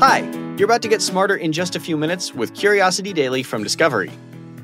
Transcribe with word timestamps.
Hi, 0.00 0.20
you're 0.56 0.66
about 0.66 0.82
to 0.82 0.88
get 0.88 1.02
smarter 1.02 1.34
in 1.34 1.50
just 1.52 1.74
a 1.74 1.80
few 1.80 1.96
minutes 1.96 2.32
with 2.32 2.54
Curiosity 2.54 3.12
Daily 3.12 3.42
from 3.42 3.64
Discovery. 3.64 4.12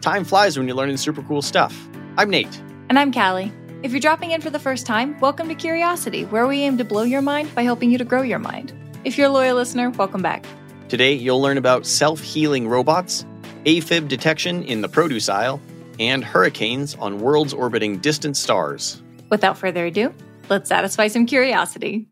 Time 0.01 0.23
flies 0.23 0.57
when 0.57 0.69
you're 0.69 0.77
learning 0.77 0.97
super 0.97 1.23
cool 1.23 1.43
stuff. 1.43 1.89
I'm 2.17 2.31
Nate. 2.31 2.63
And 2.89 3.01
I'm 3.01 3.13
Callie. 3.13 3.53
If 3.83 3.91
you're 3.91 4.01
dropping 4.01 4.31
in 4.31 4.41
for 4.41 4.51
the 4.51 4.61
first 4.61 4.87
time, 4.87 5.19
welcome 5.19 5.49
to 5.49 5.57
Curiosity, 5.57 6.25
where 6.27 6.47
we 6.47 6.61
aim 6.61 6.79
to 6.79 6.85
blow 6.85 7.03
your 7.03 7.21
mind 7.21 7.53
by 7.53 7.65
helping 7.65 7.91
you 7.91 7.99
to 7.99 8.05
grow 8.05 8.23
your 8.23 8.39
mind. 8.39 8.73
If 9.03 9.19
you're 9.19 9.27
a 9.27 9.33
loyal 9.33 9.57
listener, 9.57 9.91
welcome 9.91 10.23
back. 10.23 10.47
Today, 10.89 11.15
you'll 11.15 11.43
learn 11.43 11.59
about 11.59 11.85
self 11.85 12.21
healing 12.21 12.69
robots, 12.69 13.27
AFib 13.65 14.07
detection 14.07 14.63
in 14.63 14.83
the 14.83 14.89
produce 14.89 15.29
aisle, 15.29 15.61
and 15.99 16.25
hurricanes 16.25 16.95
on 16.95 17.19
worlds 17.19 17.53
orbiting 17.53 17.99
distant 17.99 18.37
stars. 18.37 19.03
Without 19.31 19.59
further 19.59 19.87
ado, 19.87 20.15
let's 20.49 20.69
satisfy 20.69 21.09
some 21.09 21.27
curiosity. 21.27 22.07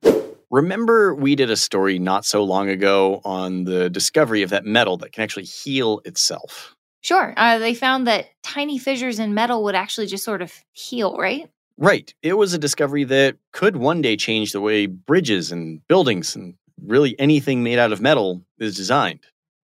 Remember, 0.52 1.14
we 1.14 1.34
did 1.34 1.50
a 1.50 1.56
story 1.56 1.98
not 1.98 2.26
so 2.26 2.44
long 2.44 2.68
ago 2.68 3.22
on 3.24 3.64
the 3.64 3.88
discovery 3.88 4.42
of 4.42 4.50
that 4.50 4.66
metal 4.66 4.98
that 4.98 5.12
can 5.12 5.24
actually 5.24 5.46
heal 5.46 6.02
itself. 6.04 6.76
Sure, 7.00 7.32
uh, 7.38 7.58
they 7.58 7.74
found 7.74 8.06
that 8.06 8.26
tiny 8.42 8.76
fissures 8.76 9.18
in 9.18 9.32
metal 9.32 9.64
would 9.64 9.74
actually 9.74 10.06
just 10.06 10.24
sort 10.24 10.42
of 10.42 10.52
heal, 10.72 11.16
right? 11.16 11.48
Right. 11.78 12.12
It 12.22 12.34
was 12.34 12.52
a 12.52 12.58
discovery 12.58 13.04
that 13.04 13.36
could 13.52 13.76
one 13.76 14.02
day 14.02 14.14
change 14.14 14.52
the 14.52 14.60
way 14.60 14.84
bridges 14.84 15.50
and 15.50 15.80
buildings 15.88 16.36
and 16.36 16.54
really 16.84 17.18
anything 17.18 17.62
made 17.62 17.78
out 17.78 17.90
of 17.90 18.02
metal 18.02 18.44
is 18.58 18.76
designed. 18.76 19.20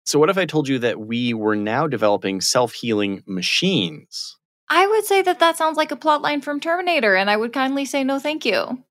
So, 0.05 0.19
what 0.19 0.29
if 0.29 0.37
I 0.37 0.45
told 0.45 0.67
you 0.67 0.79
that 0.79 0.99
we 0.99 1.33
were 1.33 1.55
now 1.55 1.87
developing 1.87 2.41
self 2.41 2.73
healing 2.73 3.23
machines? 3.25 4.37
I 4.69 4.85
would 4.85 5.05
say 5.05 5.21
that 5.21 5.39
that 5.39 5.57
sounds 5.57 5.77
like 5.77 5.93
a 5.93 5.95
plotline 5.95 6.43
from 6.43 6.59
Terminator, 6.59 7.15
and 7.15 7.29
I 7.29 7.37
would 7.37 7.53
kindly 7.53 7.85
say 7.85 8.03
no 8.03 8.19
thank 8.19 8.45
you. 8.45 8.83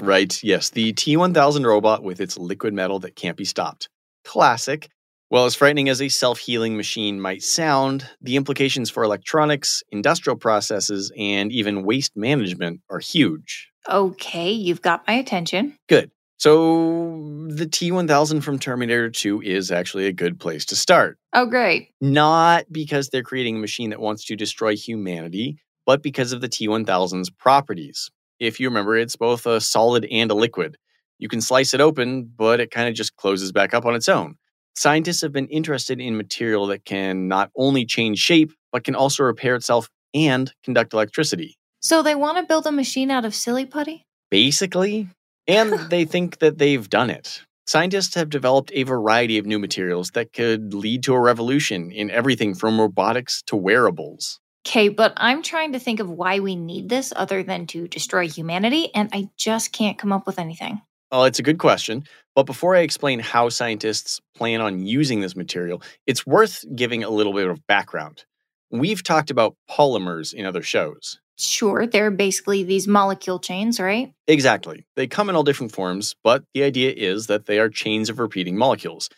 Right, 0.00 0.42
yes, 0.42 0.70
the 0.70 0.92
T 0.92 1.16
1000 1.16 1.66
robot 1.66 2.02
with 2.02 2.20
its 2.20 2.38
liquid 2.38 2.74
metal 2.74 2.98
that 3.00 3.16
can't 3.16 3.36
be 3.36 3.44
stopped. 3.44 3.88
Classic. 4.24 4.88
Well, 5.30 5.44
as 5.44 5.54
frightening 5.54 5.90
as 5.90 6.00
a 6.00 6.08
self 6.08 6.38
healing 6.38 6.76
machine 6.76 7.20
might 7.20 7.42
sound, 7.42 8.08
the 8.22 8.36
implications 8.36 8.88
for 8.88 9.02
electronics, 9.02 9.82
industrial 9.92 10.36
processes, 10.36 11.12
and 11.18 11.52
even 11.52 11.82
waste 11.84 12.16
management 12.16 12.80
are 12.88 12.98
huge. 12.98 13.70
Okay, 13.88 14.50
you've 14.50 14.82
got 14.82 15.06
my 15.06 15.14
attention. 15.14 15.76
Good. 15.88 16.10
So, 16.38 17.46
the 17.48 17.66
T 17.66 17.90
1000 17.90 18.42
from 18.42 18.58
Terminator 18.58 19.10
2 19.10 19.42
is 19.42 19.70
actually 19.70 20.06
a 20.06 20.12
good 20.12 20.38
place 20.38 20.64
to 20.66 20.76
start. 20.76 21.18
Oh, 21.32 21.46
great. 21.46 21.90
Not 22.00 22.66
because 22.70 23.08
they're 23.08 23.22
creating 23.22 23.56
a 23.56 23.60
machine 23.60 23.90
that 23.90 24.00
wants 24.00 24.24
to 24.26 24.36
destroy 24.36 24.76
humanity, 24.76 25.58
but 25.84 26.02
because 26.02 26.32
of 26.32 26.40
the 26.40 26.48
T 26.48 26.68
1000's 26.68 27.28
properties. 27.30 28.10
If 28.40 28.60
you 28.60 28.68
remember, 28.68 28.96
it's 28.96 29.16
both 29.16 29.46
a 29.46 29.60
solid 29.60 30.06
and 30.10 30.30
a 30.30 30.34
liquid. 30.34 30.76
You 31.18 31.28
can 31.28 31.40
slice 31.40 31.74
it 31.74 31.80
open, 31.80 32.30
but 32.36 32.60
it 32.60 32.70
kind 32.70 32.88
of 32.88 32.94
just 32.94 33.16
closes 33.16 33.52
back 33.52 33.74
up 33.74 33.84
on 33.84 33.94
its 33.94 34.08
own. 34.08 34.36
Scientists 34.76 35.22
have 35.22 35.32
been 35.32 35.48
interested 35.48 36.00
in 36.00 36.16
material 36.16 36.66
that 36.68 36.84
can 36.84 37.26
not 37.26 37.50
only 37.56 37.84
change 37.84 38.18
shape, 38.18 38.52
but 38.70 38.84
can 38.84 38.94
also 38.94 39.24
repair 39.24 39.56
itself 39.56 39.88
and 40.14 40.52
conduct 40.62 40.92
electricity. 40.92 41.58
So 41.80 42.02
they 42.02 42.14
want 42.14 42.38
to 42.38 42.44
build 42.44 42.66
a 42.66 42.72
machine 42.72 43.10
out 43.10 43.24
of 43.24 43.34
silly 43.34 43.66
putty? 43.66 44.06
Basically. 44.30 45.08
And 45.48 45.72
they 45.90 46.04
think 46.04 46.38
that 46.38 46.58
they've 46.58 46.88
done 46.88 47.10
it. 47.10 47.42
Scientists 47.66 48.14
have 48.14 48.30
developed 48.30 48.70
a 48.72 48.84
variety 48.84 49.36
of 49.36 49.46
new 49.46 49.58
materials 49.58 50.12
that 50.12 50.32
could 50.32 50.72
lead 50.72 51.02
to 51.02 51.14
a 51.14 51.20
revolution 51.20 51.90
in 51.90 52.10
everything 52.10 52.54
from 52.54 52.80
robotics 52.80 53.42
to 53.42 53.56
wearables. 53.56 54.40
Okay, 54.68 54.90
but 54.90 55.14
I'm 55.16 55.42
trying 55.42 55.72
to 55.72 55.78
think 55.78 55.98
of 55.98 56.10
why 56.10 56.40
we 56.40 56.54
need 56.54 56.90
this 56.90 57.10
other 57.16 57.42
than 57.42 57.66
to 57.68 57.88
destroy 57.88 58.28
humanity, 58.28 58.94
and 58.94 59.08
I 59.14 59.30
just 59.38 59.72
can't 59.72 59.96
come 59.96 60.12
up 60.12 60.26
with 60.26 60.38
anything. 60.38 60.82
Well, 61.10 61.24
it's 61.24 61.38
a 61.38 61.42
good 61.42 61.56
question. 61.58 62.04
But 62.34 62.42
before 62.42 62.76
I 62.76 62.80
explain 62.80 63.18
how 63.18 63.48
scientists 63.48 64.20
plan 64.36 64.60
on 64.60 64.84
using 64.84 65.20
this 65.20 65.34
material, 65.34 65.80
it's 66.06 66.26
worth 66.26 66.66
giving 66.76 67.02
a 67.02 67.08
little 67.08 67.32
bit 67.32 67.48
of 67.48 67.66
background. 67.66 68.26
We've 68.70 69.02
talked 69.02 69.30
about 69.30 69.56
polymers 69.70 70.34
in 70.34 70.44
other 70.44 70.62
shows. 70.62 71.18
Sure, 71.38 71.86
they're 71.86 72.10
basically 72.10 72.62
these 72.62 72.86
molecule 72.86 73.38
chains, 73.38 73.80
right? 73.80 74.12
Exactly. 74.26 74.84
They 74.96 75.06
come 75.06 75.30
in 75.30 75.34
all 75.34 75.44
different 75.44 75.72
forms, 75.72 76.14
but 76.22 76.44
the 76.52 76.62
idea 76.62 76.92
is 76.94 77.28
that 77.28 77.46
they 77.46 77.58
are 77.58 77.70
chains 77.70 78.10
of 78.10 78.18
repeating 78.18 78.58
molecules. 78.58 79.08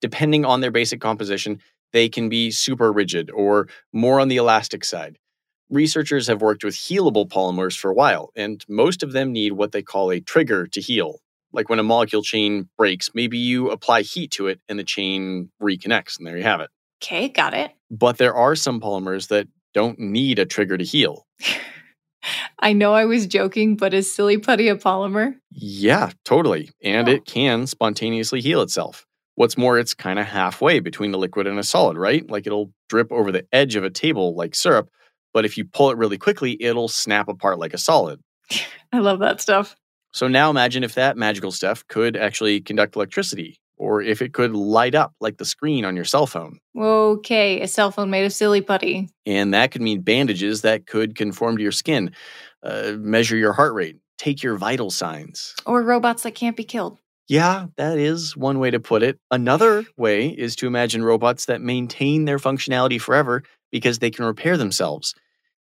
Depending 0.00 0.44
on 0.44 0.60
their 0.60 0.70
basic 0.70 1.00
composition, 1.00 1.58
they 1.92 2.08
can 2.08 2.28
be 2.28 2.50
super 2.50 2.92
rigid 2.92 3.30
or 3.30 3.68
more 3.92 4.20
on 4.20 4.28
the 4.28 4.36
elastic 4.36 4.84
side. 4.84 5.18
Researchers 5.70 6.26
have 6.26 6.42
worked 6.42 6.64
with 6.64 6.74
healable 6.74 7.28
polymers 7.28 7.78
for 7.78 7.90
a 7.90 7.94
while, 7.94 8.30
and 8.34 8.64
most 8.68 9.02
of 9.02 9.12
them 9.12 9.32
need 9.32 9.52
what 9.52 9.72
they 9.72 9.82
call 9.82 10.10
a 10.10 10.20
trigger 10.20 10.66
to 10.66 10.80
heal. 10.80 11.20
Like 11.52 11.68
when 11.68 11.78
a 11.78 11.84
molecule 11.84 12.22
chain 12.22 12.68
breaks, 12.76 13.10
maybe 13.14 13.38
you 13.38 13.70
apply 13.70 14.02
heat 14.02 14.30
to 14.32 14.46
it 14.48 14.60
and 14.68 14.78
the 14.78 14.84
chain 14.84 15.50
reconnects, 15.62 16.18
and 16.18 16.26
there 16.26 16.36
you 16.36 16.42
have 16.44 16.60
it. 16.60 16.70
Okay, 17.02 17.28
got 17.28 17.54
it. 17.54 17.72
But 17.90 18.18
there 18.18 18.34
are 18.34 18.54
some 18.56 18.80
polymers 18.80 19.28
that 19.28 19.48
don't 19.74 19.98
need 19.98 20.38
a 20.38 20.44
trigger 20.46 20.76
to 20.76 20.84
heal. 20.84 21.26
I 22.58 22.72
know 22.74 22.92
I 22.92 23.04
was 23.06 23.26
joking, 23.26 23.76
but 23.76 23.94
is 23.94 24.12
silly 24.14 24.36
putty 24.38 24.68
a 24.68 24.76
polymer? 24.76 25.36
Yeah, 25.50 26.10
totally. 26.24 26.70
And 26.82 27.08
Oh. 27.08 27.12
it 27.12 27.24
can 27.24 27.66
spontaneously 27.66 28.40
heal 28.42 28.60
itself. 28.60 29.06
What's 29.36 29.56
more, 29.56 29.78
it's 29.78 29.94
kind 29.94 30.18
of 30.18 30.26
halfway 30.26 30.80
between 30.80 31.14
a 31.14 31.16
liquid 31.16 31.46
and 31.46 31.58
a 31.58 31.62
solid, 31.62 31.96
right? 31.96 32.28
Like 32.30 32.46
it'll 32.46 32.72
drip 32.88 33.10
over 33.10 33.32
the 33.32 33.46
edge 33.52 33.76
of 33.76 33.84
a 33.84 33.90
table 33.90 34.34
like 34.34 34.54
syrup, 34.54 34.90
but 35.32 35.44
if 35.44 35.56
you 35.56 35.64
pull 35.64 35.90
it 35.90 35.96
really 35.96 36.18
quickly, 36.18 36.56
it'll 36.60 36.88
snap 36.88 37.28
apart 37.28 37.58
like 37.58 37.72
a 37.72 37.78
solid. 37.78 38.20
I 38.92 38.98
love 38.98 39.20
that 39.20 39.40
stuff. 39.40 39.76
So 40.12 40.26
now 40.26 40.50
imagine 40.50 40.82
if 40.82 40.94
that 40.96 41.16
magical 41.16 41.52
stuff 41.52 41.86
could 41.86 42.16
actually 42.16 42.60
conduct 42.60 42.96
electricity, 42.96 43.60
or 43.76 44.02
if 44.02 44.20
it 44.20 44.34
could 44.34 44.54
light 44.54 44.94
up 44.94 45.14
like 45.20 45.38
the 45.38 45.44
screen 45.44 45.84
on 45.84 45.96
your 45.96 46.04
cell 46.04 46.26
phone. 46.26 46.58
Okay, 46.76 47.60
a 47.60 47.68
cell 47.68 47.90
phone 47.90 48.10
made 48.10 48.24
of 48.24 48.32
silly 48.32 48.60
putty. 48.60 49.08
And 49.24 49.54
that 49.54 49.70
could 49.70 49.82
mean 49.82 50.00
bandages 50.02 50.62
that 50.62 50.86
could 50.86 51.16
conform 51.16 51.56
to 51.56 51.62
your 51.62 51.72
skin, 51.72 52.12
uh, 52.62 52.92
measure 52.98 53.36
your 53.36 53.52
heart 53.52 53.72
rate, 53.72 53.96
take 54.18 54.42
your 54.42 54.56
vital 54.56 54.90
signs. 54.90 55.54
Or 55.64 55.82
robots 55.82 56.24
that 56.24 56.34
can't 56.34 56.56
be 56.56 56.64
killed. 56.64 56.98
Yeah, 57.30 57.66
that 57.76 57.96
is 57.96 58.36
one 58.36 58.58
way 58.58 58.72
to 58.72 58.80
put 58.80 59.04
it. 59.04 59.20
Another 59.30 59.84
way 59.96 60.30
is 60.30 60.56
to 60.56 60.66
imagine 60.66 61.04
robots 61.04 61.44
that 61.44 61.60
maintain 61.60 62.24
their 62.24 62.38
functionality 62.38 63.00
forever 63.00 63.44
because 63.70 64.00
they 64.00 64.10
can 64.10 64.24
repair 64.24 64.56
themselves. 64.56 65.14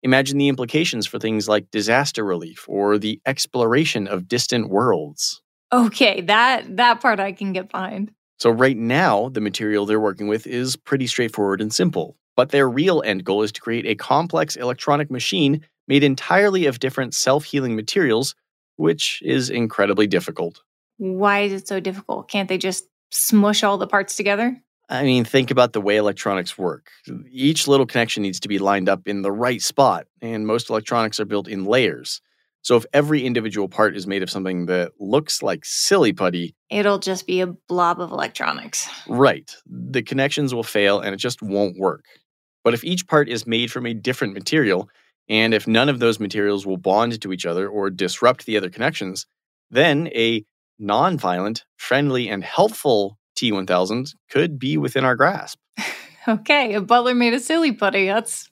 Imagine 0.02 0.38
the 0.38 0.48
implications 0.48 1.06
for 1.06 1.20
things 1.20 1.46
like 1.46 1.70
disaster 1.70 2.24
relief 2.24 2.64
or 2.66 2.98
the 2.98 3.20
exploration 3.26 4.08
of 4.08 4.26
distant 4.26 4.70
worlds. 4.70 5.40
Okay, 5.72 6.22
that 6.22 6.78
that 6.78 7.00
part 7.00 7.20
I 7.20 7.30
can 7.30 7.52
get 7.52 7.70
behind. 7.70 8.10
So, 8.40 8.50
right 8.50 8.76
now, 8.76 9.28
the 9.28 9.40
material 9.40 9.86
they're 9.86 10.00
working 10.00 10.26
with 10.26 10.48
is 10.48 10.74
pretty 10.74 11.06
straightforward 11.06 11.60
and 11.60 11.72
simple. 11.72 12.16
But 12.36 12.48
their 12.48 12.68
real 12.68 13.04
end 13.06 13.22
goal 13.22 13.44
is 13.44 13.52
to 13.52 13.60
create 13.60 13.86
a 13.86 13.94
complex 13.94 14.56
electronic 14.56 15.12
machine 15.12 15.64
made 15.86 16.02
entirely 16.02 16.66
of 16.66 16.80
different 16.80 17.14
self 17.14 17.44
healing 17.44 17.76
materials, 17.76 18.34
which 18.78 19.22
is 19.24 19.48
incredibly 19.48 20.08
difficult. 20.08 20.60
Why 21.02 21.40
is 21.40 21.52
it 21.52 21.66
so 21.66 21.80
difficult? 21.80 22.28
Can't 22.28 22.48
they 22.48 22.58
just 22.58 22.86
smush 23.10 23.64
all 23.64 23.76
the 23.76 23.88
parts 23.88 24.14
together? 24.14 24.56
I 24.88 25.02
mean, 25.02 25.24
think 25.24 25.50
about 25.50 25.72
the 25.72 25.80
way 25.80 25.96
electronics 25.96 26.56
work. 26.56 26.90
Each 27.28 27.66
little 27.66 27.86
connection 27.86 28.22
needs 28.22 28.38
to 28.38 28.48
be 28.48 28.60
lined 28.60 28.88
up 28.88 29.08
in 29.08 29.22
the 29.22 29.32
right 29.32 29.60
spot, 29.60 30.06
and 30.20 30.46
most 30.46 30.70
electronics 30.70 31.18
are 31.18 31.24
built 31.24 31.48
in 31.48 31.64
layers. 31.64 32.20
So, 32.60 32.76
if 32.76 32.86
every 32.92 33.26
individual 33.26 33.68
part 33.68 33.96
is 33.96 34.06
made 34.06 34.22
of 34.22 34.30
something 34.30 34.66
that 34.66 34.92
looks 35.00 35.42
like 35.42 35.64
silly 35.64 36.12
putty, 36.12 36.54
It'll 36.70 37.00
just 37.00 37.26
be 37.26 37.40
a 37.40 37.48
blob 37.48 38.00
of 38.00 38.12
electronics. 38.12 38.88
right, 39.08 39.50
the 39.66 40.02
connections 40.04 40.54
will 40.54 40.62
fail 40.62 41.00
and 41.00 41.12
it 41.12 41.18
just 41.18 41.42
won't 41.42 41.80
work. 41.80 42.04
But 42.62 42.74
if 42.74 42.84
each 42.84 43.08
part 43.08 43.28
is 43.28 43.44
made 43.44 43.72
from 43.72 43.86
a 43.86 43.94
different 43.94 44.34
material, 44.34 44.88
and 45.28 45.52
if 45.52 45.66
none 45.66 45.88
of 45.88 45.98
those 45.98 46.20
materials 46.20 46.64
will 46.64 46.76
bond 46.76 47.20
to 47.22 47.32
each 47.32 47.44
other 47.44 47.68
or 47.68 47.90
disrupt 47.90 48.46
the 48.46 48.56
other 48.56 48.70
connections, 48.70 49.26
then 49.68 50.06
a 50.14 50.44
non 50.78 51.16
violent, 51.18 51.64
friendly, 51.76 52.28
and 52.28 52.42
helpful 52.44 53.18
T1000s 53.36 54.14
could 54.30 54.58
be 54.58 54.76
within 54.76 55.04
our 55.04 55.16
grasp. 55.16 55.58
Okay, 56.28 56.74
a 56.74 56.80
butler 56.80 57.16
made 57.16 57.34
a 57.34 57.40
silly 57.40 57.72
putty. 57.72 58.06
That's 58.06 58.48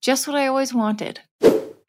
just 0.00 0.28
what 0.28 0.36
I 0.36 0.46
always 0.46 0.72
wanted. 0.72 1.18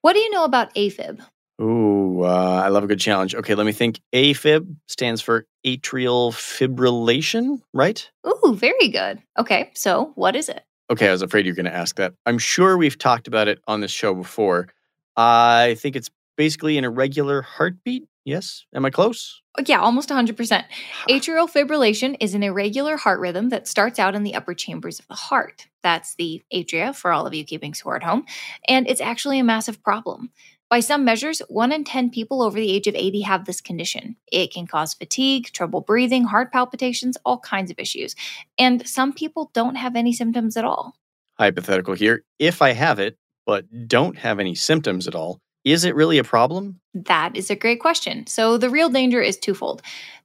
What 0.01 0.13
do 0.13 0.19
you 0.19 0.31
know 0.31 0.45
about 0.45 0.73
AFib? 0.73 1.23
Ooh, 1.61 2.23
uh, 2.23 2.61
I 2.65 2.69
love 2.69 2.83
a 2.83 2.87
good 2.87 2.99
challenge. 2.99 3.35
Okay, 3.35 3.53
let 3.53 3.67
me 3.67 3.71
think. 3.71 4.01
AFib 4.15 4.75
stands 4.87 5.21
for 5.21 5.45
atrial 5.63 6.33
fibrillation, 6.33 7.61
right? 7.71 8.09
Ooh, 8.27 8.55
very 8.55 8.87
good. 8.87 9.21
Okay, 9.37 9.69
so 9.75 10.11
what 10.15 10.35
is 10.35 10.49
it? 10.49 10.63
Okay, 10.89 11.07
I 11.07 11.11
was 11.11 11.21
afraid 11.21 11.45
you 11.45 11.51
were 11.51 11.55
going 11.57 11.65
to 11.67 11.75
ask 11.75 11.97
that. 11.97 12.13
I'm 12.25 12.39
sure 12.39 12.75
we've 12.75 12.97
talked 12.97 13.27
about 13.27 13.47
it 13.47 13.59
on 13.67 13.79
this 13.81 13.91
show 13.91 14.15
before. 14.15 14.69
I 15.15 15.75
think 15.77 15.95
it's 15.95 16.09
basically 16.35 16.79
an 16.79 16.83
irregular 16.83 17.43
heartbeat. 17.43 18.05
Yes? 18.23 18.65
Am 18.73 18.85
I 18.85 18.89
close? 18.89 19.41
Oh, 19.57 19.63
Yeah, 19.65 19.79
almost 19.79 20.09
100%. 20.09 20.63
Atrial 21.09 21.49
fibrillation 21.49 22.15
is 22.19 22.33
an 22.33 22.43
irregular 22.43 22.97
heart 22.97 23.19
rhythm 23.19 23.49
that 23.49 23.67
starts 23.67 23.99
out 23.99 24.15
in 24.15 24.23
the 24.23 24.35
upper 24.35 24.53
chambers 24.53 24.99
of 24.99 25.07
the 25.07 25.15
heart. 25.15 25.67
That's 25.81 26.15
the 26.15 26.43
atria 26.53 26.95
for 26.95 27.11
all 27.11 27.25
of 27.25 27.33
you 27.33 27.43
keeping 27.43 27.73
score 27.73 27.95
at 27.95 28.03
home. 28.03 28.25
And 28.67 28.87
it's 28.87 29.01
actually 29.01 29.39
a 29.39 29.43
massive 29.43 29.83
problem. 29.83 30.29
By 30.69 30.79
some 30.79 31.03
measures, 31.03 31.41
1 31.49 31.73
in 31.73 31.83
10 31.83 32.11
people 32.11 32.41
over 32.41 32.57
the 32.57 32.71
age 32.71 32.87
of 32.87 32.95
80 32.95 33.21
have 33.21 33.43
this 33.43 33.59
condition. 33.59 34.15
It 34.31 34.53
can 34.53 34.67
cause 34.67 34.93
fatigue, 34.93 35.51
trouble 35.51 35.81
breathing, 35.81 36.23
heart 36.25 36.53
palpitations, 36.53 37.17
all 37.25 37.39
kinds 37.39 37.71
of 37.71 37.79
issues. 37.79 38.15
And 38.57 38.87
some 38.87 39.11
people 39.11 39.51
don't 39.53 39.75
have 39.75 39.97
any 39.97 40.13
symptoms 40.13 40.55
at 40.55 40.63
all. 40.63 40.95
Hypothetical 41.37 41.95
here 41.95 42.23
if 42.39 42.61
I 42.61 42.71
have 42.71 42.99
it, 42.99 43.17
but 43.45 43.65
don't 43.87 44.17
have 44.19 44.39
any 44.39 44.55
symptoms 44.55 45.09
at 45.09 45.15
all, 45.15 45.41
is 45.63 45.85
it 45.85 45.95
really 45.95 46.17
a 46.17 46.23
problem? 46.23 46.79
That 46.93 47.35
is 47.35 47.49
a 47.49 47.55
great 47.55 47.79
question. 47.79 48.27
So, 48.27 48.57
the 48.57 48.69
real 48.69 48.89
danger 48.89 49.21
is 49.21 49.37
twofold. 49.37 49.81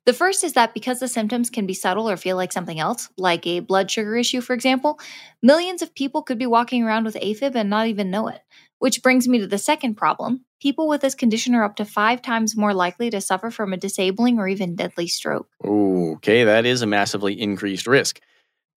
The 0.07 0.13
first 0.13 0.45
is 0.45 0.53
that 0.53 0.73
because 0.73 1.01
the 1.01 1.09
symptoms 1.09 1.51
can 1.51 1.67
be 1.67 1.75
subtle 1.75 2.09
or 2.09 2.17
feel 2.17 2.37
like 2.37 2.53
something 2.53 2.79
else, 2.79 3.09
like 3.19 3.45
a 3.47 3.61
blood 3.61 3.91
sugar 3.91 4.17
issue, 4.17 4.41
for 4.41 4.55
example, 4.55 5.01
millions 5.43 5.83
of 5.83 5.95
people 5.95 6.23
could 6.23 6.39
be 6.39 6.47
walking 6.47 6.85
around 6.85 7.05
with 7.05 7.17
AFib 7.17 7.57
and 7.57 7.69
not 7.69 7.89
even 7.89 8.11
know 8.11 8.29
it. 8.29 8.41
Which 8.79 9.03
brings 9.03 9.27
me 9.27 9.39
to 9.39 9.47
the 9.47 9.59
second 9.59 9.97
problem. 9.97 10.45
People 10.61 10.87
with 10.87 11.01
this 11.01 11.15
condition 11.15 11.55
are 11.55 11.65
up 11.65 11.77
to 11.77 11.85
five 11.85 12.23
times 12.23 12.57
more 12.57 12.75
likely 12.75 13.11
to 13.11 13.21
suffer 13.21 13.51
from 13.51 13.73
a 13.73 13.77
disabling 13.77 14.39
or 14.39 14.49
even 14.49 14.77
deadly 14.77 15.09
stroke. 15.09 15.49
Okay, 15.65 16.45
that 16.45 16.67
is 16.67 16.83
a 16.83 16.87
massively 16.87 17.41
increased 17.41 17.87
risk. 17.87 18.21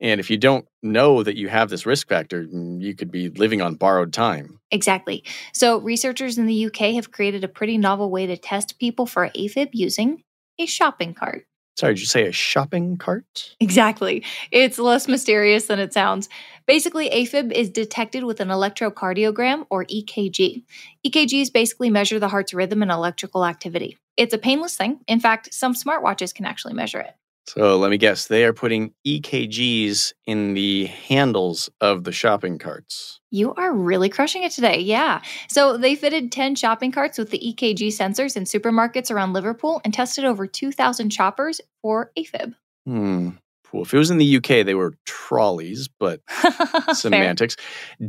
And 0.01 0.19
if 0.19 0.29
you 0.29 0.37
don't 0.37 0.65
know 0.81 1.23
that 1.23 1.35
you 1.35 1.49
have 1.49 1.69
this 1.69 1.85
risk 1.85 2.07
factor, 2.07 2.43
you 2.43 2.95
could 2.95 3.11
be 3.11 3.29
living 3.29 3.61
on 3.61 3.75
borrowed 3.75 4.13
time. 4.13 4.59
Exactly. 4.71 5.23
So, 5.53 5.79
researchers 5.79 6.37
in 6.37 6.45
the 6.45 6.65
UK 6.67 6.93
have 6.95 7.11
created 7.11 7.43
a 7.43 7.49
pretty 7.49 7.77
novel 7.77 8.09
way 8.09 8.25
to 8.27 8.37
test 8.37 8.79
people 8.79 9.05
for 9.05 9.29
AFib 9.29 9.69
using 9.73 10.23
a 10.57 10.65
shopping 10.65 11.13
cart. 11.13 11.45
Sorry, 11.79 11.93
did 11.93 12.01
you 12.01 12.07
say 12.07 12.27
a 12.27 12.31
shopping 12.33 12.97
cart? 12.97 13.55
Exactly. 13.61 14.25
It's 14.51 14.77
less 14.77 15.07
mysterious 15.07 15.67
than 15.67 15.79
it 15.79 15.93
sounds. 15.93 16.27
Basically, 16.67 17.09
AFib 17.09 17.53
is 17.53 17.69
detected 17.69 18.25
with 18.25 18.41
an 18.41 18.49
electrocardiogram 18.49 19.65
or 19.69 19.85
EKG. 19.85 20.63
EKGs 21.07 21.53
basically 21.53 21.89
measure 21.89 22.19
the 22.19 22.27
heart's 22.27 22.53
rhythm 22.53 22.81
and 22.81 22.91
electrical 22.91 23.45
activity. 23.45 23.97
It's 24.17 24.33
a 24.33 24.37
painless 24.37 24.75
thing. 24.75 24.99
In 25.07 25.21
fact, 25.21 25.53
some 25.53 25.73
smartwatches 25.73 26.35
can 26.35 26.45
actually 26.45 26.73
measure 26.73 26.99
it. 26.99 27.13
So 27.49 27.77
let 27.79 27.89
me 27.89 27.97
guess, 27.97 28.27
they 28.27 28.45
are 28.45 28.53
putting 28.53 28.93
EKGs 29.07 30.13
in 30.27 30.53
the 30.53 30.85
handles 30.85 31.67
of 31.81 32.03
the 32.03 32.11
shopping 32.11 32.59
carts. 32.59 33.19
You 33.31 33.55
are 33.55 33.73
really 33.73 34.07
crushing 34.07 34.43
it 34.43 34.51
today. 34.51 34.79
Yeah. 34.81 35.21
So 35.47 35.75
they 35.75 35.95
fitted 35.95 36.31
10 36.31 36.53
shopping 36.53 36.91
carts 36.91 37.17
with 37.17 37.31
the 37.31 37.39
EKG 37.39 37.87
sensors 37.87 38.37
in 38.37 38.43
supermarkets 38.43 39.09
around 39.09 39.33
Liverpool 39.33 39.81
and 39.83 39.91
tested 39.91 40.25
over 40.25 40.45
2,000 40.45 41.11
shoppers 41.11 41.59
for 41.81 42.11
AFib. 42.15 42.53
Hmm. 42.85 43.29
Cool. 43.63 43.81
If 43.81 43.95
it 43.95 43.97
was 43.97 44.11
in 44.11 44.19
the 44.19 44.37
UK, 44.37 44.63
they 44.65 44.75
were 44.75 44.93
trolleys, 45.05 45.87
but 45.87 46.21
semantics. 46.93 47.55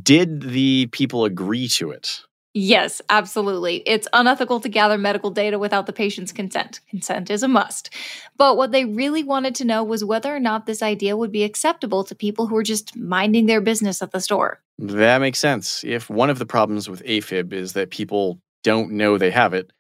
Did 0.02 0.42
the 0.42 0.86
people 0.86 1.24
agree 1.24 1.68
to 1.68 1.90
it? 1.92 2.20
Yes, 2.52 3.00
absolutely. 3.08 3.76
It's 3.86 4.08
unethical 4.12 4.58
to 4.60 4.68
gather 4.68 4.98
medical 4.98 5.30
data 5.30 5.56
without 5.58 5.86
the 5.86 5.92
patient's 5.92 6.32
consent. 6.32 6.80
Consent 6.88 7.30
is 7.30 7.44
a 7.44 7.48
must. 7.48 7.90
But 8.36 8.56
what 8.56 8.72
they 8.72 8.84
really 8.84 9.22
wanted 9.22 9.54
to 9.56 9.64
know 9.64 9.84
was 9.84 10.04
whether 10.04 10.34
or 10.34 10.40
not 10.40 10.66
this 10.66 10.82
idea 10.82 11.16
would 11.16 11.30
be 11.30 11.44
acceptable 11.44 12.02
to 12.02 12.14
people 12.14 12.48
who 12.48 12.56
are 12.56 12.64
just 12.64 12.96
minding 12.96 13.46
their 13.46 13.60
business 13.60 14.02
at 14.02 14.10
the 14.10 14.20
store. 14.20 14.60
That 14.78 15.20
makes 15.20 15.38
sense. 15.38 15.84
If 15.84 16.10
one 16.10 16.28
of 16.28 16.40
the 16.40 16.46
problems 16.46 16.88
with 16.88 17.04
AFib 17.04 17.52
is 17.52 17.74
that 17.74 17.90
people 17.90 18.40
don't 18.64 18.92
know 18.92 19.16
they 19.16 19.30
have 19.30 19.54
it, 19.54 19.72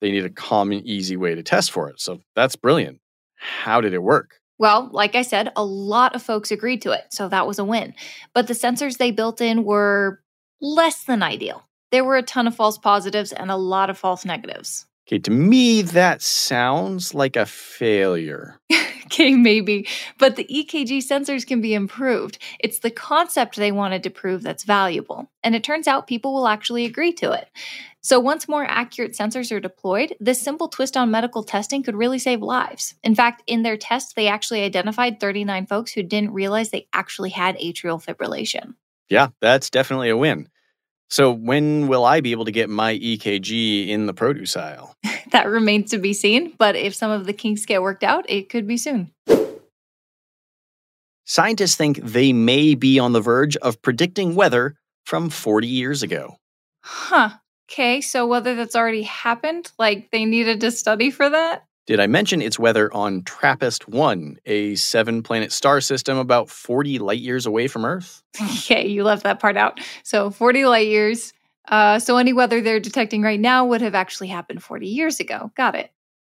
they 0.00 0.10
need 0.10 0.26
a 0.26 0.30
common, 0.30 0.86
easy 0.86 1.16
way 1.16 1.34
to 1.34 1.42
test 1.42 1.70
for 1.70 1.88
it. 1.88 1.98
So 1.98 2.20
that's 2.36 2.56
brilliant. 2.56 3.00
How 3.36 3.80
did 3.80 3.94
it 3.94 4.02
work? 4.02 4.38
Well, 4.58 4.90
like 4.92 5.14
I 5.14 5.22
said, 5.22 5.50
a 5.56 5.64
lot 5.64 6.14
of 6.14 6.22
folks 6.22 6.50
agreed 6.50 6.82
to 6.82 6.90
it, 6.90 7.06
so 7.10 7.28
that 7.28 7.46
was 7.46 7.58
a 7.58 7.64
win. 7.64 7.94
But 8.34 8.48
the 8.48 8.54
sensors 8.54 8.98
they 8.98 9.12
built 9.12 9.40
in 9.40 9.64
were 9.64 10.20
less 10.60 11.04
than 11.04 11.22
ideal 11.22 11.67
there 11.90 12.04
were 12.04 12.16
a 12.16 12.22
ton 12.22 12.46
of 12.46 12.54
false 12.54 12.78
positives 12.78 13.32
and 13.32 13.50
a 13.50 13.56
lot 13.56 13.90
of 13.90 13.98
false 13.98 14.24
negatives. 14.24 14.86
Okay, 15.08 15.18
to 15.20 15.30
me, 15.30 15.80
that 15.80 16.20
sounds 16.20 17.14
like 17.14 17.34
a 17.34 17.46
failure. 17.46 18.60
okay, 19.06 19.34
maybe. 19.34 19.88
But 20.18 20.36
the 20.36 20.44
EKG 20.44 20.98
sensors 20.98 21.46
can 21.46 21.62
be 21.62 21.72
improved. 21.72 22.38
It's 22.60 22.80
the 22.80 22.90
concept 22.90 23.56
they 23.56 23.72
wanted 23.72 24.02
to 24.02 24.10
prove 24.10 24.42
that's 24.42 24.64
valuable. 24.64 25.30
And 25.42 25.54
it 25.54 25.64
turns 25.64 25.88
out 25.88 26.06
people 26.06 26.34
will 26.34 26.46
actually 26.46 26.84
agree 26.84 27.12
to 27.14 27.32
it. 27.32 27.48
So, 28.02 28.20
once 28.20 28.48
more 28.48 28.64
accurate 28.64 29.12
sensors 29.12 29.50
are 29.50 29.60
deployed, 29.60 30.14
this 30.20 30.42
simple 30.42 30.68
twist 30.68 30.94
on 30.94 31.10
medical 31.10 31.42
testing 31.42 31.82
could 31.82 31.96
really 31.96 32.18
save 32.18 32.42
lives. 32.42 32.94
In 33.02 33.14
fact, 33.14 33.42
in 33.46 33.62
their 33.62 33.78
test, 33.78 34.14
they 34.14 34.28
actually 34.28 34.62
identified 34.62 35.20
39 35.20 35.66
folks 35.66 35.92
who 35.92 36.02
didn't 36.02 36.32
realize 36.32 36.68
they 36.68 36.86
actually 36.92 37.30
had 37.30 37.56
atrial 37.56 38.02
fibrillation. 38.02 38.74
Yeah, 39.08 39.28
that's 39.40 39.70
definitely 39.70 40.10
a 40.10 40.16
win. 40.16 40.48
So 41.10 41.32
when 41.32 41.88
will 41.88 42.04
I 42.04 42.20
be 42.20 42.32
able 42.32 42.44
to 42.44 42.50
get 42.52 42.68
my 42.68 42.96
EKG 42.98 43.88
in 43.88 44.06
the 44.06 44.14
produce 44.14 44.56
aisle? 44.56 44.94
that 45.32 45.48
remains 45.48 45.90
to 45.90 45.98
be 45.98 46.12
seen, 46.12 46.52
but 46.58 46.76
if 46.76 46.94
some 46.94 47.10
of 47.10 47.26
the 47.26 47.32
kinks 47.32 47.64
get 47.64 47.82
worked 47.82 48.04
out, 48.04 48.28
it 48.28 48.48
could 48.48 48.66
be 48.66 48.76
soon. 48.76 49.10
Scientists 51.24 51.76
think 51.76 51.98
they 51.98 52.32
may 52.32 52.74
be 52.74 52.98
on 52.98 53.12
the 53.12 53.20
verge 53.20 53.56
of 53.58 53.82
predicting 53.82 54.34
weather 54.34 54.76
from 55.04 55.28
40 55.28 55.66
years 55.66 56.02
ago. 56.02 56.36
Huh. 56.82 57.30
Okay, 57.70 58.00
so 58.00 58.26
whether 58.26 58.54
that's 58.54 58.74
already 58.74 59.02
happened, 59.02 59.70
like 59.78 60.10
they 60.10 60.24
needed 60.24 60.60
to 60.62 60.70
study 60.70 61.10
for 61.10 61.28
that? 61.28 61.67
Did 61.88 62.00
I 62.00 62.06
mention 62.06 62.42
its 62.42 62.58
weather 62.58 62.92
on 62.92 63.22
TRAPPIST 63.22 63.88
1, 63.88 64.40
a 64.44 64.74
seven 64.74 65.22
planet 65.22 65.50
star 65.50 65.80
system 65.80 66.18
about 66.18 66.50
40 66.50 66.98
light 66.98 67.20
years 67.20 67.46
away 67.46 67.66
from 67.66 67.86
Earth? 67.86 68.22
okay, 68.42 68.86
you 68.86 69.04
left 69.04 69.22
that 69.22 69.40
part 69.40 69.56
out. 69.56 69.80
So 70.02 70.30
40 70.30 70.66
light 70.66 70.88
years. 70.88 71.32
Uh, 71.66 71.98
so 71.98 72.18
any 72.18 72.34
weather 72.34 72.60
they're 72.60 72.78
detecting 72.78 73.22
right 73.22 73.40
now 73.40 73.64
would 73.64 73.80
have 73.80 73.94
actually 73.94 74.26
happened 74.28 74.62
40 74.62 74.86
years 74.86 75.18
ago. 75.18 75.50
Got 75.56 75.76
it. 75.76 75.90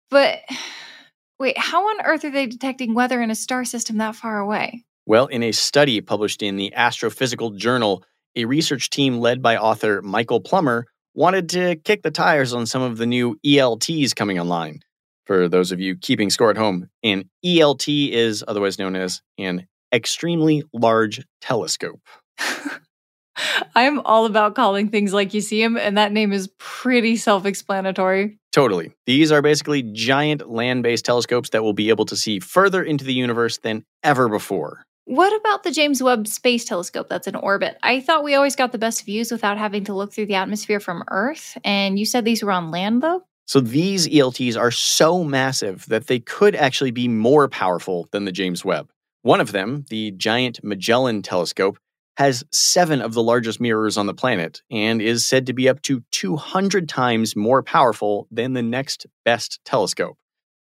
But 0.09 0.39
wait, 1.38 1.57
how 1.57 1.86
on 1.86 2.06
earth 2.06 2.24
are 2.24 2.31
they 2.31 2.45
detecting 2.45 2.94
weather 2.94 3.21
in 3.21 3.30
a 3.30 3.36
star 3.36 3.65
system 3.65 3.98
that 3.98 4.15
far 4.15 4.39
away? 4.39 4.86
Well, 5.06 5.27
in 5.27 5.44
a 5.44 5.51
study 5.51 6.00
published 6.00 6.42
in 6.42 6.56
the 6.56 6.74
Astrophysical 6.77 7.57
Journal, 7.57 8.06
a 8.38 8.45
research 8.45 8.89
team 8.89 9.19
led 9.19 9.42
by 9.42 9.57
author 9.57 10.01
Michael 10.01 10.39
Plummer 10.39 10.86
wanted 11.13 11.50
to 11.50 11.75
kick 11.75 12.03
the 12.03 12.12
tires 12.12 12.53
on 12.53 12.65
some 12.65 12.81
of 12.81 12.95
the 12.95 13.06
new 13.06 13.38
ELTs 13.44 14.13
coming 14.13 14.39
online 14.39 14.81
for 15.26 15.48
those 15.48 15.72
of 15.72 15.80
you 15.80 15.96
keeping 15.96 16.30
score 16.30 16.50
at 16.50 16.58
home. 16.58 16.90
An 17.04 17.30
ELT 17.46 18.12
is 18.12 18.44
otherwise 18.48 18.80
known 18.80 18.96
as 18.96 19.22
an 19.38 19.68
extremely 19.94 20.64
large 20.74 21.26
telescope. 21.42 22.02
I'm 23.76 24.00
all 24.02 24.26
about 24.26 24.56
calling 24.56 24.90
things 24.90 25.14
like 25.14 25.34
you 25.34 25.42
see 25.42 25.62
them, 25.62 25.78
and 25.78 25.98
that 25.98 26.12
name 26.12 26.34
is 26.34 26.50
pretty 26.58 27.16
self 27.16 27.46
explanatory. 27.46 28.38
Totally. 28.52 28.92
These 29.06 29.32
are 29.32 29.42
basically 29.42 29.84
giant 29.84 30.50
land 30.50 30.84
based 30.84 31.06
telescopes 31.06 31.50
that 31.52 31.63
will 31.63 31.74
be 31.74 31.90
able 31.90 32.06
to 32.06 32.18
see 32.18 32.40
further 32.40 32.84
into 32.84 33.06
the 33.06 33.13
universe 33.13 33.58
than 33.58 33.86
ever 34.04 34.28
before. 34.28 34.86
What 35.06 35.36
about 35.36 35.63
the 35.63 35.72
James 35.72 36.01
Webb 36.04 36.28
Space 36.28 36.63
Telescope 36.63 37.10
that's 37.10 37.28
in 37.28 37.36
orbit? 37.36 37.78
I 37.82 38.01
thought 38.01 38.24
we 38.24 38.36
always 38.36 38.56
got 38.56 38.72
the 38.72 38.78
best 38.78 39.04
views 39.04 39.32
without 39.32 39.58
having 39.58 39.86
to 39.86 39.94
look 39.94 40.13
through 40.13 40.28
the 40.28 40.36
atmosphere 40.36 40.80
from 40.80 41.04
Earth, 41.10 41.58
and 41.63 41.98
you 41.98 42.06
said 42.06 42.24
these 42.24 42.44
were 42.44 42.51
on 42.51 42.72
land, 42.72 43.01
though? 43.01 43.24
So 43.51 43.60
these 43.60 44.08
ELTs 44.08 44.55
are 44.55 44.72
so 44.72 45.25
massive 45.25 45.86
that 45.88 46.08
they 46.08 46.22
could 46.22 46.55
actually 46.55 46.91
be 46.91 47.10
more 47.10 47.50
powerful 47.50 48.08
than 48.13 48.24
the 48.24 48.31
James 48.31 48.63
Webb. 48.63 48.89
One 49.24 49.41
of 49.41 49.51
them, 49.51 49.84
the 49.89 50.12
Giant 50.12 50.63
Magellan 50.63 51.22
Telescope, 51.22 51.77
has 52.15 52.46
seven 52.53 53.01
of 53.01 53.13
the 53.13 53.22
largest 53.22 53.60
mirrors 53.60 53.98
on 53.98 54.05
the 54.05 54.13
planet 54.13 54.62
and 54.72 55.01
is 55.01 55.27
said 55.27 55.48
to 55.48 55.53
be 55.53 55.67
up 55.67 55.81
to 55.81 56.01
200 56.12 56.88
times 56.88 57.36
more 57.36 57.62
powerful 57.62 58.25
than 58.31 58.53
the 58.53 58.63
next 58.63 59.05
best 59.25 59.60
telescope. 59.65 60.17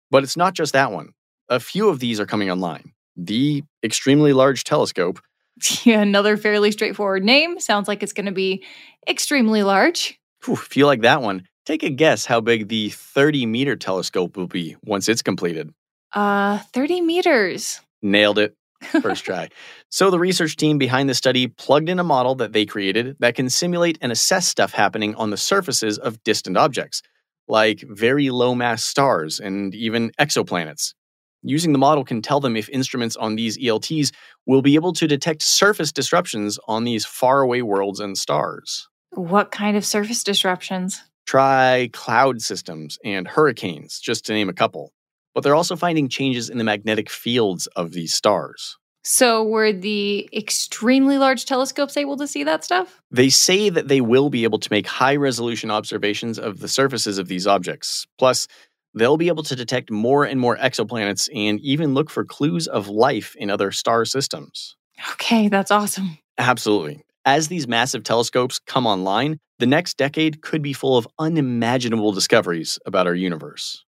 But 0.09 0.23
it's 0.23 0.35
not 0.35 0.53
just 0.53 0.73
that 0.73 0.91
one. 0.91 1.13
A 1.47 1.61
few 1.61 1.87
of 1.87 1.99
these 1.99 2.19
are 2.19 2.25
coming 2.25 2.51
online. 2.51 2.91
The 3.15 3.63
Extremely 3.85 4.33
Large 4.33 4.65
Telescope. 4.65 5.21
Yeah, 5.85 6.01
another 6.01 6.35
fairly 6.35 6.71
straightforward 6.71 7.23
name. 7.23 7.57
Sounds 7.61 7.87
like 7.87 8.03
it's 8.03 8.13
going 8.13 8.25
to 8.25 8.33
be 8.33 8.65
extremely 9.07 9.63
large. 9.63 10.19
Whew, 10.43 10.57
feel 10.57 10.87
like 10.87 11.01
that 11.01 11.21
one. 11.21 11.47
Take 11.65 11.83
a 11.83 11.89
guess 11.89 12.25
how 12.25 12.41
big 12.41 12.69
the 12.69 12.89
30 12.89 13.45
meter 13.45 13.75
telescope 13.75 14.35
will 14.35 14.47
be 14.47 14.75
once 14.83 15.07
it's 15.07 15.21
completed. 15.21 15.71
Uh, 16.13 16.57
30 16.73 17.01
meters. 17.01 17.81
Nailed 18.01 18.39
it. 18.39 18.55
First 19.01 19.25
try. 19.25 19.49
so, 19.89 20.09
the 20.09 20.17
research 20.17 20.55
team 20.55 20.79
behind 20.79 21.07
the 21.07 21.13
study 21.13 21.47
plugged 21.47 21.87
in 21.87 21.99
a 21.99 22.03
model 22.03 22.33
that 22.35 22.51
they 22.51 22.65
created 22.65 23.15
that 23.19 23.35
can 23.35 23.47
simulate 23.47 23.99
and 24.01 24.11
assess 24.11 24.47
stuff 24.47 24.73
happening 24.73 25.13
on 25.15 25.29
the 25.29 25.37
surfaces 25.37 25.99
of 25.99 26.23
distant 26.23 26.57
objects, 26.57 27.03
like 27.47 27.83
very 27.87 28.31
low 28.31 28.55
mass 28.55 28.83
stars 28.83 29.39
and 29.39 29.75
even 29.75 30.09
exoplanets. 30.19 30.95
Using 31.43 31.73
the 31.73 31.79
model 31.79 32.03
can 32.03 32.23
tell 32.23 32.39
them 32.39 32.55
if 32.55 32.69
instruments 32.69 33.15
on 33.15 33.35
these 33.35 33.57
ELTs 33.63 34.11
will 34.47 34.63
be 34.63 34.73
able 34.73 34.93
to 34.93 35.07
detect 35.07 35.43
surface 35.43 35.91
disruptions 35.91 36.57
on 36.67 36.83
these 36.83 37.05
faraway 37.05 37.61
worlds 37.61 37.99
and 37.99 38.17
stars. 38.17 38.87
What 39.11 39.51
kind 39.51 39.77
of 39.77 39.85
surface 39.85 40.23
disruptions? 40.23 41.03
Try 41.25 41.89
cloud 41.93 42.41
systems 42.41 42.97
and 43.03 43.27
hurricanes, 43.27 43.99
just 43.99 44.25
to 44.25 44.33
name 44.33 44.49
a 44.49 44.53
couple. 44.53 44.93
But 45.33 45.43
they're 45.43 45.55
also 45.55 45.75
finding 45.75 46.09
changes 46.09 46.49
in 46.49 46.57
the 46.57 46.63
magnetic 46.63 47.09
fields 47.09 47.67
of 47.67 47.93
these 47.93 48.13
stars. 48.13 48.77
So, 49.03 49.43
were 49.43 49.73
the 49.73 50.29
extremely 50.31 51.17
large 51.17 51.45
telescopes 51.45 51.97
able 51.97 52.17
to 52.17 52.27
see 52.27 52.43
that 52.43 52.63
stuff? 52.63 53.01
They 53.09 53.29
say 53.29 53.69
that 53.69 53.87
they 53.87 53.99
will 53.99 54.29
be 54.29 54.43
able 54.43 54.59
to 54.59 54.67
make 54.71 54.85
high 54.85 55.15
resolution 55.15 55.71
observations 55.71 56.37
of 56.37 56.59
the 56.59 56.67
surfaces 56.67 57.17
of 57.17 57.27
these 57.27 57.47
objects. 57.47 58.05
Plus, 58.19 58.47
they'll 58.93 59.17
be 59.17 59.29
able 59.29 59.43
to 59.43 59.55
detect 59.55 59.89
more 59.89 60.23
and 60.23 60.39
more 60.39 60.55
exoplanets 60.57 61.29
and 61.33 61.59
even 61.61 61.95
look 61.95 62.11
for 62.11 62.23
clues 62.23 62.67
of 62.67 62.89
life 62.89 63.35
in 63.37 63.49
other 63.49 63.71
star 63.71 64.05
systems. 64.05 64.75
Okay, 65.13 65.47
that's 65.47 65.71
awesome. 65.71 66.19
Absolutely. 66.37 67.03
As 67.25 67.49
these 67.49 67.67
massive 67.67 68.03
telescopes 68.03 68.57
come 68.57 68.87
online, 68.87 69.39
the 69.59 69.67
next 69.67 69.95
decade 69.95 70.41
could 70.41 70.63
be 70.63 70.73
full 70.73 70.97
of 70.97 71.07
unimaginable 71.19 72.11
discoveries 72.11 72.79
about 72.83 73.05
our 73.05 73.13
universe. 73.13 73.85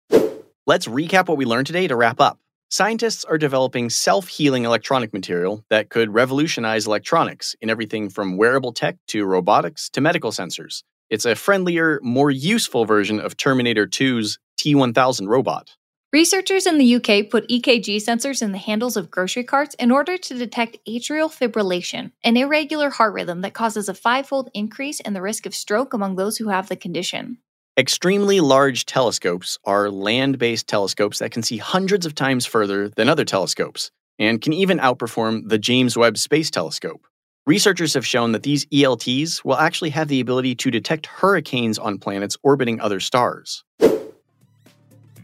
Let's 0.67 0.87
recap 0.87 1.29
what 1.29 1.39
we 1.39 1.47
learned 1.47 1.67
today 1.67 1.89
to 1.89 1.97
wrap 1.97 2.21
up. 2.21 2.39
Scientists 2.69 3.25
are 3.25 3.39
developing 3.39 3.89
self 3.89 4.29
healing 4.29 4.67
electronic 4.67 5.15
material 5.15 5.65
that 5.71 5.89
could 5.89 6.13
revolutionize 6.13 6.87
electronics 6.87 7.57
in 7.63 7.71
everything 7.71 8.11
from 8.11 8.37
wearable 8.37 8.73
tech 8.73 8.97
to 9.09 9.25
robotics 9.25 9.89
to 9.91 10.03
medical 10.03 10.31
sensors. 10.31 10.83
It's 11.09 11.25
a 11.25 11.35
friendlier, 11.35 12.01
more 12.03 12.31
useful 12.31 12.85
version 12.85 13.19
of 13.19 13.39
Terminator 13.39 13.87
2's 13.87 14.39
T 14.59 14.75
1000 14.75 15.29
robot. 15.29 15.75
Researchers 16.13 16.67
in 16.67 16.77
the 16.77 16.97
UK 16.97 17.31
put 17.31 17.49
EKG 17.49 17.97
sensors 17.97 18.43
in 18.43 18.53
the 18.53 18.59
handles 18.59 18.99
of 18.99 19.11
grocery 19.11 19.45
carts 19.45 19.75
in 19.77 19.91
order 19.91 20.19
to 20.19 20.35
detect 20.35 20.77
atrial 20.87 21.33
fibrillation, 21.33 22.13
an 22.23 22.37
irregular 22.37 22.91
heart 22.91 23.15
rhythm 23.15 23.41
that 23.41 23.55
causes 23.55 23.89
a 23.89 23.95
five 23.95 24.27
fold 24.27 24.51
increase 24.53 25.01
in 25.01 25.15
the 25.15 25.23
risk 25.23 25.47
of 25.47 25.55
stroke 25.55 25.95
among 25.95 26.17
those 26.17 26.37
who 26.37 26.51
have 26.51 26.69
the 26.69 26.77
condition. 26.77 27.39
Extremely 27.79 28.41
large 28.41 28.85
telescopes 28.85 29.59
are 29.65 29.91
land 29.91 30.39
based 30.39 30.69
telescopes 30.69 31.19
that 31.19 31.31
can 31.31 31.43
see 31.43 31.57
hundreds 31.57 32.05
of 32.05 32.15
times 32.15 32.45
further 32.45 32.91
than 32.91 33.09
other 33.09 33.25
telescopes 33.25 33.91
and 34.19 34.43
can 34.43 34.53
even 34.53 34.77
outperform 34.81 35.49
the 35.49 35.59
James 35.59 35.97
Webb 35.97 36.19
Space 36.19 36.51
Telescope. 36.51 37.07
Researchers 37.47 37.95
have 37.95 38.07
shown 38.07 38.33
that 38.33 38.43
these 38.43 38.67
ELTs 38.71 39.47
will 39.47 39.57
actually 39.57 39.91
have 39.91 40.09
the 40.09 40.21
ability 40.21 40.57
to 40.57 40.71
detect 40.71 41.07
hurricanes 41.07 41.79
on 41.79 41.97
planets 41.97 42.37
orbiting 42.43 42.83
other 42.83 43.01
stars. 43.01 43.65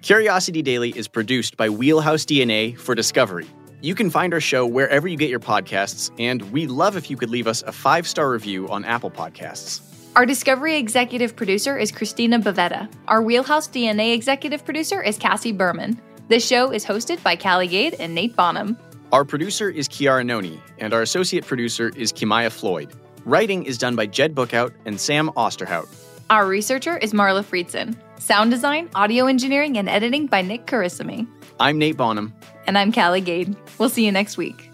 Curiosity 0.02 0.62
Daily 0.62 0.90
is 0.96 1.08
produced 1.08 1.56
by 1.56 1.68
Wheelhouse 1.68 2.24
DNA 2.24 2.78
for 2.78 2.94
Discovery. 2.94 3.46
You 3.80 3.96
can 3.96 4.10
find 4.10 4.32
our 4.32 4.40
show 4.40 4.64
wherever 4.64 5.08
you 5.08 5.16
get 5.16 5.28
your 5.28 5.40
podcasts, 5.40 6.12
and 6.20 6.40
we'd 6.52 6.70
love 6.70 6.96
if 6.96 7.10
you 7.10 7.16
could 7.16 7.30
leave 7.30 7.48
us 7.48 7.62
a 7.62 7.72
five 7.72 8.06
star 8.06 8.30
review 8.30 8.68
on 8.68 8.84
Apple 8.84 9.10
Podcasts. 9.10 9.82
Our 10.14 10.24
Discovery 10.24 10.76
executive 10.76 11.34
producer 11.34 11.76
is 11.76 11.90
Christina 11.90 12.38
Bavetta. 12.38 12.88
Our 13.08 13.22
Wheelhouse 13.22 13.68
DNA 13.68 14.14
executive 14.14 14.64
producer 14.64 15.02
is 15.02 15.18
Cassie 15.18 15.52
Berman. 15.52 16.00
This 16.28 16.46
show 16.46 16.70
is 16.72 16.84
hosted 16.84 17.20
by 17.24 17.34
Callie 17.34 17.66
Gade 17.66 17.94
and 17.94 18.14
Nate 18.14 18.36
Bonham. 18.36 18.78
Our 19.12 19.24
producer 19.24 19.68
is 19.68 19.88
Kiara 19.88 20.24
Noni, 20.24 20.60
and 20.78 20.94
our 20.94 21.02
associate 21.02 21.44
producer 21.44 21.90
is 21.96 22.12
Kimaya 22.12 22.52
Floyd. 22.52 22.92
Writing 23.24 23.64
is 23.64 23.78
done 23.78 23.96
by 23.96 24.06
Jed 24.06 24.34
Bookout 24.34 24.72
and 24.84 24.98
Sam 25.00 25.28
Osterhout. 25.30 25.88
Our 26.30 26.46
researcher 26.46 26.98
is 26.98 27.14
Marla 27.14 27.42
Friedson. 27.42 27.96
Sound 28.20 28.50
design, 28.50 28.90
audio 28.94 29.26
engineering, 29.28 29.78
and 29.78 29.88
editing 29.88 30.26
by 30.26 30.42
Nick 30.42 30.66
Carissimi. 30.66 31.26
I'm 31.58 31.78
Nate 31.78 31.96
Bonham. 31.96 32.34
And 32.66 32.76
I'm 32.76 32.92
Callie 32.92 33.22
Gade. 33.22 33.56
We'll 33.78 33.88
see 33.88 34.04
you 34.04 34.12
next 34.12 34.36
week. 34.36 34.67